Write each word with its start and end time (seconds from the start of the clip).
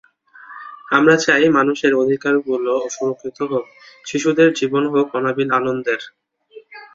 আমরা 0.91 1.15
চাই 1.17 1.45
মানুষের 1.57 1.93
অধিকারগুলো 1.95 2.73
সুরক্ষিত 2.89 3.37
হোক, 3.51 3.65
শিশুদের 4.05 4.49
জীবন 4.59 4.83
হোক 4.93 5.07
অনাবিল 5.15 5.49
আনন্দের। 5.59 6.01